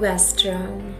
[0.00, 0.94] Yoga Strong,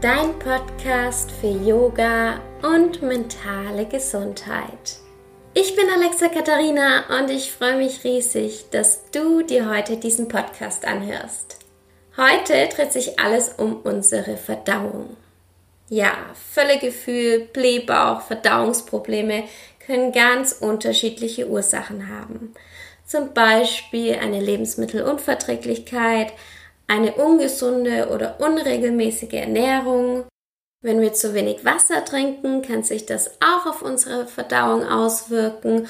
[0.00, 4.98] dein Podcast für Yoga und mentale Gesundheit.
[5.54, 10.84] Ich bin Alexa Katharina und ich freue mich riesig, dass du dir heute diesen Podcast
[10.84, 11.56] anhörst.
[12.16, 15.16] Heute dreht sich alles um unsere Verdauung.
[15.88, 16.12] Ja,
[16.52, 19.48] Völlegefühl, Blähbauch, Verdauungsprobleme
[19.84, 22.54] können ganz unterschiedliche Ursachen haben.
[23.04, 26.32] Zum Beispiel eine Lebensmittelunverträglichkeit,
[26.88, 30.24] eine ungesunde oder unregelmäßige Ernährung.
[30.82, 35.88] Wenn wir zu wenig Wasser trinken, kann sich das auch auf unsere Verdauung auswirken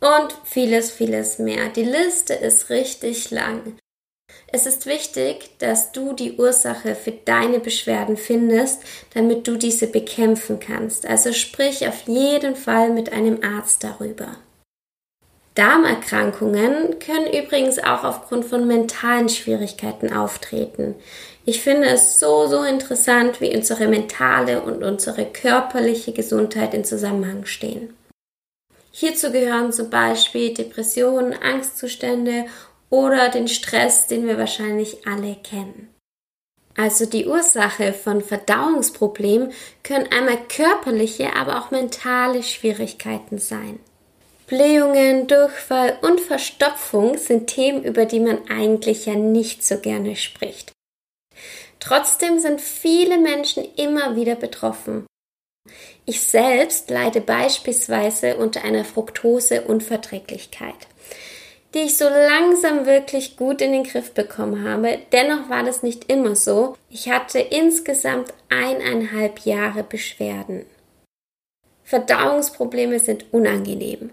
[0.00, 1.68] und vieles, vieles mehr.
[1.68, 3.78] Die Liste ist richtig lang.
[4.52, 8.82] Es ist wichtig, dass du die Ursache für deine Beschwerden findest,
[9.14, 11.06] damit du diese bekämpfen kannst.
[11.06, 14.36] Also sprich auf jeden Fall mit einem Arzt darüber.
[15.54, 20.94] Darmerkrankungen können übrigens auch aufgrund von mentalen Schwierigkeiten auftreten.
[21.44, 27.46] Ich finde es so, so interessant, wie unsere mentale und unsere körperliche Gesundheit in Zusammenhang
[27.46, 27.96] stehen.
[28.92, 32.46] Hierzu gehören zum Beispiel Depressionen, Angstzustände
[32.88, 35.88] oder den Stress, den wir wahrscheinlich alle kennen.
[36.76, 39.52] Also die Ursache von Verdauungsproblemen
[39.82, 43.80] können einmal körperliche, aber auch mentale Schwierigkeiten sein.
[44.50, 50.72] Blähungen, Durchfall und Verstopfung sind Themen, über die man eigentlich ja nicht so gerne spricht.
[51.78, 55.06] Trotzdem sind viele Menschen immer wieder betroffen.
[56.04, 60.88] Ich selbst leide beispielsweise unter einer Fructoseunverträglichkeit,
[61.72, 64.98] die ich so langsam wirklich gut in den Griff bekommen habe.
[65.12, 66.76] Dennoch war das nicht immer so.
[66.88, 70.66] Ich hatte insgesamt eineinhalb Jahre Beschwerden.
[71.84, 74.10] Verdauungsprobleme sind unangenehm.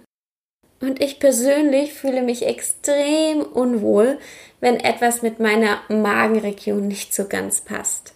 [0.80, 4.20] Und ich persönlich fühle mich extrem unwohl,
[4.60, 8.14] wenn etwas mit meiner Magenregion nicht so ganz passt.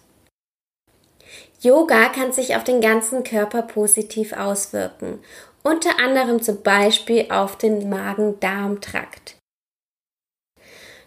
[1.60, 5.20] Yoga kann sich auf den ganzen Körper positiv auswirken,
[5.62, 9.36] unter anderem zum Beispiel auf den Magen-Darm-Trakt.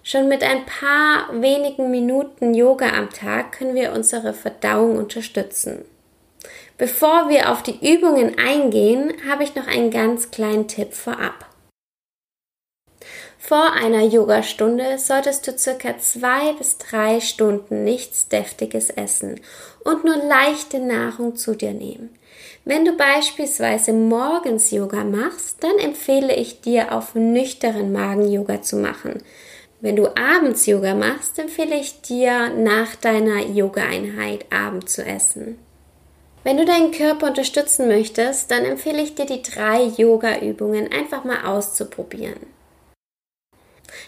[0.02, 5.84] Schon mit ein paar wenigen Minuten Yoga am Tag können wir unsere Verdauung unterstützen.
[6.78, 11.46] Bevor wir auf die Übungen eingehen, habe ich noch einen ganz kleinen Tipp vorab.
[13.38, 19.40] Vor einer Yogastunde solltest du circa zwei bis drei Stunden nichts Deftiges essen
[19.84, 22.10] und nur leichte Nahrung zu dir nehmen.
[22.66, 28.78] Wenn du beispielsweise morgens Yoga machst, dann empfehle ich dir auf nüchteren Magen Yoga zu
[28.78, 29.22] machen.
[29.80, 35.60] Wenn du abends Yoga machst, empfehle ich dir nach deiner Yoga-Einheit Abend zu essen.
[36.46, 41.44] Wenn du deinen Körper unterstützen möchtest, dann empfehle ich dir die drei Yoga-Übungen einfach mal
[41.44, 42.40] auszuprobieren.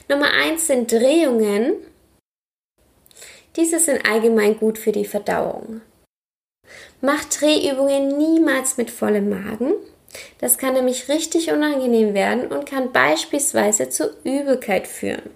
[0.08, 1.74] Nummer eins sind Drehungen.
[3.56, 5.82] Diese sind allgemein gut für die Verdauung.
[7.02, 9.74] Mach Drehübungen niemals mit vollem Magen.
[10.38, 15.32] Das kann nämlich richtig unangenehm werden und kann beispielsweise zur Übelkeit führen.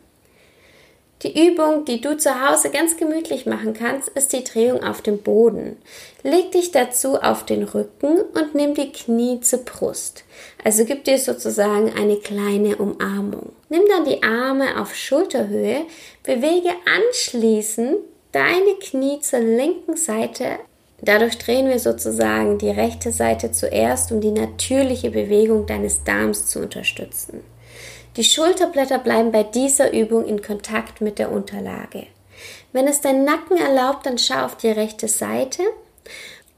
[1.23, 5.19] Die Übung, die du zu Hause ganz gemütlich machen kannst, ist die Drehung auf dem
[5.19, 5.77] Boden.
[6.23, 10.23] Leg dich dazu auf den Rücken und nimm die Knie zur Brust.
[10.63, 13.51] Also gib dir sozusagen eine kleine Umarmung.
[13.69, 15.83] Nimm dann die Arme auf Schulterhöhe,
[16.23, 17.97] bewege anschließend
[18.31, 20.57] deine Knie zur linken Seite.
[21.03, 26.59] Dadurch drehen wir sozusagen die rechte Seite zuerst, um die natürliche Bewegung deines Darms zu
[26.59, 27.43] unterstützen.
[28.17, 32.07] Die Schulterblätter bleiben bei dieser Übung in Kontakt mit der Unterlage.
[32.73, 35.63] Wenn es dein Nacken erlaubt, dann schau auf die rechte Seite.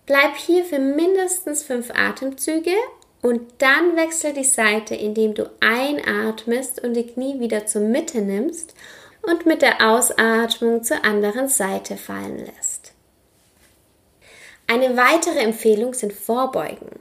[0.06, 2.76] Bleib hier für mindestens fünf Atemzüge
[3.22, 8.74] und dann wechsel die Seite, indem du einatmest und die Knie wieder zur Mitte nimmst
[9.22, 12.94] und mit der Ausatmung zur anderen Seite fallen lässt.
[14.68, 17.00] Eine weitere Empfehlung sind Vorbeugen.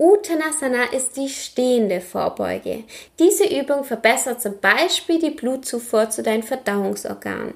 [0.00, 2.84] Uttanasana ist die stehende Vorbeuge.
[3.18, 7.52] Diese Übung verbessert zum Beispiel die Blutzufuhr zu deinen Verdauungsorganen.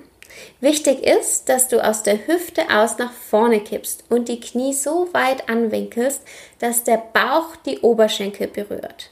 [0.60, 5.08] Wichtig ist, dass du aus der Hüfte aus nach vorne kippst und die Knie so
[5.12, 6.20] weit anwinkelst,
[6.58, 9.10] dass der Bauch die Oberschenkel berührt.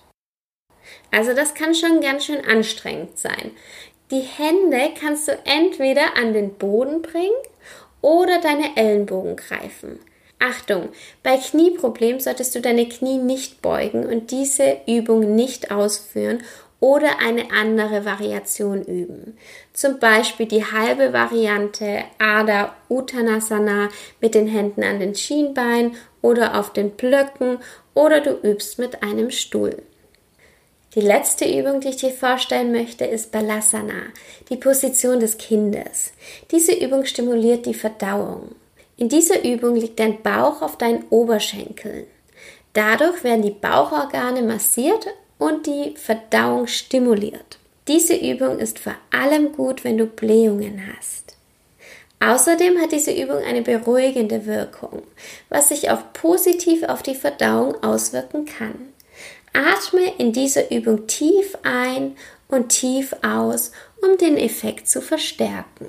[1.10, 3.52] Also das kann schon ganz schön anstrengend sein.
[4.10, 7.30] Die Hände kannst du entweder an den Boden bringen
[8.02, 10.00] oder deine Ellenbogen greifen.
[10.42, 10.88] Achtung,
[11.22, 16.42] bei Knieproblemen solltest du deine Knie nicht beugen und diese Übung nicht ausführen
[16.80, 19.38] oder eine andere Variation üben.
[19.72, 23.88] Zum Beispiel die halbe Variante Ada Uttanasana
[24.20, 27.58] mit den Händen an den Schienbeinen oder auf den Blöcken
[27.94, 29.80] oder du übst mit einem Stuhl.
[30.96, 34.10] Die letzte Übung, die ich dir vorstellen möchte, ist Balasana,
[34.50, 36.12] die Position des Kindes.
[36.50, 38.56] Diese Übung stimuliert die Verdauung.
[39.02, 42.06] In dieser Übung liegt dein Bauch auf deinen Oberschenkeln.
[42.72, 45.08] Dadurch werden die Bauchorgane massiert
[45.38, 47.58] und die Verdauung stimuliert.
[47.88, 51.34] Diese Übung ist vor allem gut, wenn du Blähungen hast.
[52.20, 55.02] Außerdem hat diese Übung eine beruhigende Wirkung,
[55.48, 58.92] was sich auch positiv auf die Verdauung auswirken kann.
[59.52, 62.16] Atme in dieser Übung tief ein
[62.46, 65.88] und tief aus, um den Effekt zu verstärken.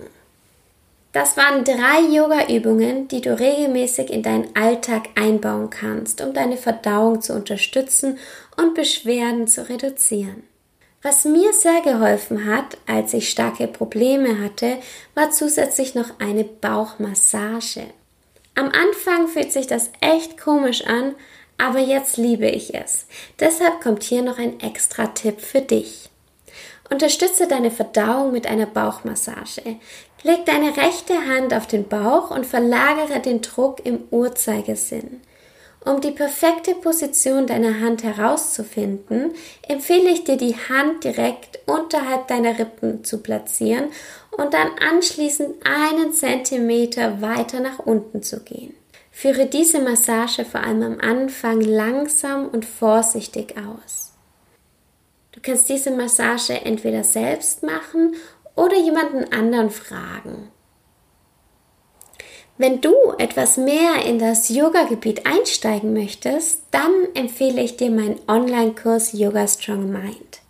[1.14, 7.22] Das waren drei Yoga-Übungen, die du regelmäßig in deinen Alltag einbauen kannst, um deine Verdauung
[7.22, 8.18] zu unterstützen
[8.58, 10.42] und Beschwerden zu reduzieren.
[11.04, 14.78] Was mir sehr geholfen hat, als ich starke Probleme hatte,
[15.14, 17.84] war zusätzlich noch eine Bauchmassage.
[18.56, 21.14] Am Anfang fühlt sich das echt komisch an,
[21.60, 23.06] aber jetzt liebe ich es.
[23.40, 26.10] Deshalb kommt hier noch ein extra Tipp für dich.
[26.90, 29.78] Unterstütze deine Verdauung mit einer Bauchmassage.
[30.24, 35.22] Leg deine rechte Hand auf den Bauch und verlagere den Druck im Uhrzeigersinn.
[35.86, 39.34] Um die perfekte Position deiner Hand herauszufinden,
[39.68, 43.90] empfehle ich dir, die Hand direkt unterhalb deiner Rippen zu platzieren
[44.32, 48.74] und dann anschließend einen Zentimeter weiter nach unten zu gehen.
[49.12, 54.13] Führe diese Massage vor allem am Anfang langsam und vorsichtig aus.
[55.34, 58.16] Du kannst diese Massage entweder selbst machen
[58.56, 60.52] oder jemanden anderen fragen.
[62.58, 69.14] Wenn du etwas mehr in das Yoga-Gebiet einsteigen möchtest, dann empfehle ich dir meinen Online-Kurs
[69.14, 70.42] Yoga Strong Mind.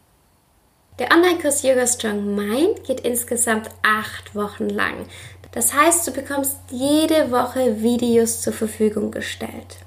[0.99, 5.05] Der Online-Kurs Yoga Strong Mind geht insgesamt acht Wochen lang.
[5.53, 9.77] Das heißt, du bekommst jede Woche Videos zur Verfügung gestellt.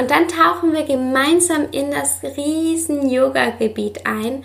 [0.00, 4.44] Und dann tauchen wir gemeinsam in das riesen Yoga-Gebiet ein.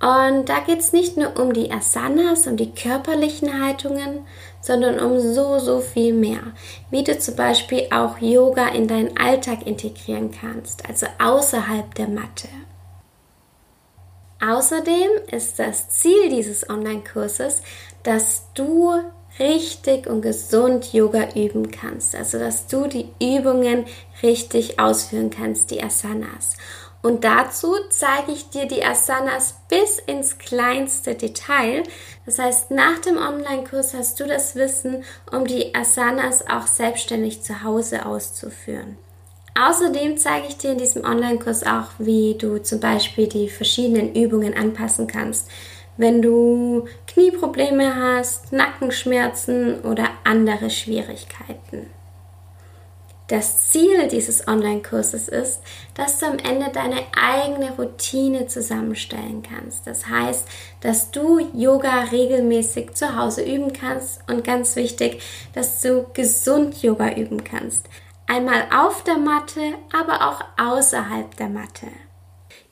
[0.00, 4.20] Und da geht es nicht nur um die Asanas, um die körperlichen Haltungen,
[4.62, 6.40] sondern um so, so viel mehr.
[6.90, 12.48] Wie du zum Beispiel auch Yoga in deinen Alltag integrieren kannst, also außerhalb der Matte.
[14.40, 17.60] Außerdem ist das Ziel dieses Online-Kurses,
[18.04, 19.02] dass du
[19.38, 22.14] richtig und gesund Yoga üben kannst.
[22.14, 23.86] Also, dass du die Übungen
[24.22, 26.56] richtig ausführen kannst, die Asanas.
[27.02, 31.82] Und dazu zeige ich dir die Asanas bis ins kleinste Detail.
[32.24, 37.62] Das heißt, nach dem Online-Kurs hast du das Wissen, um die Asanas auch selbstständig zu
[37.62, 38.96] Hause auszuführen.
[39.54, 44.54] Außerdem zeige ich dir in diesem Online-Kurs auch, wie du zum Beispiel die verschiedenen Übungen
[44.54, 45.50] anpassen kannst
[45.96, 51.90] wenn du Knieprobleme hast, Nackenschmerzen oder andere Schwierigkeiten.
[53.28, 55.62] Das Ziel dieses Online-Kurses ist,
[55.94, 59.86] dass du am Ende deine eigene Routine zusammenstellen kannst.
[59.86, 60.46] Das heißt,
[60.82, 65.22] dass du Yoga regelmäßig zu Hause üben kannst und ganz wichtig,
[65.54, 67.88] dass du gesund Yoga üben kannst.
[68.26, 71.86] Einmal auf der Matte, aber auch außerhalb der Matte.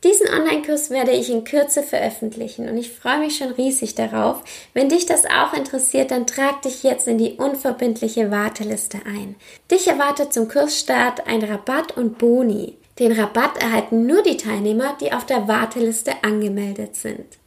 [0.04, 4.42] Diesen Online-Kurs werde ich in Kürze veröffentlichen und ich freue mich schon riesig darauf.
[4.74, 9.36] Wenn dich das auch interessiert, dann trag dich jetzt in die unverbindliche Warteliste ein.
[9.70, 12.76] Dich erwartet zum Kursstart ein Rabatt und Boni.
[12.98, 17.38] Den Rabatt erhalten nur die Teilnehmer, die auf der Warteliste angemeldet sind.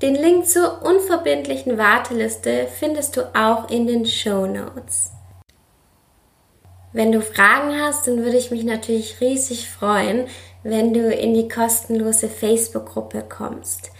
[0.00, 5.10] Den Link zur unverbindlichen Warteliste findest du auch in den Show Notes.
[6.92, 10.26] Wenn du Fragen hast, dann würde ich mich natürlich riesig freuen,
[10.62, 13.90] wenn du in die kostenlose Facebook-Gruppe kommst.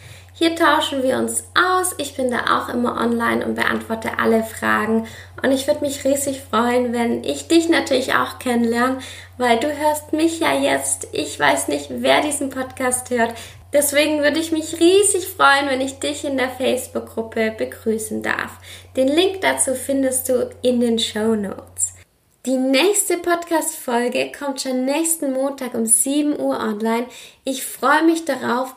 [0.40, 1.94] Hier tauschen wir uns aus.
[1.98, 5.06] Ich bin da auch immer online und beantworte alle Fragen.
[5.42, 9.00] Und ich würde mich riesig freuen, wenn ich dich natürlich auch kennenlerne,
[9.36, 11.08] weil du hörst mich ja jetzt.
[11.12, 13.34] Ich weiß nicht, wer diesen Podcast hört.
[13.74, 18.58] Deswegen würde ich mich riesig freuen, wenn ich dich in der Facebook-Gruppe begrüßen darf.
[18.96, 21.99] Den Link dazu findest du in den Show Notes.
[22.46, 27.06] Die nächste Podcast-Folge kommt schon nächsten Montag um 7 Uhr online.
[27.44, 28.74] Ich freue mich darauf.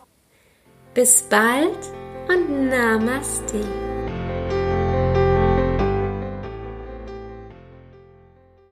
[0.93, 1.77] Bis bald
[2.27, 3.92] und Namaste.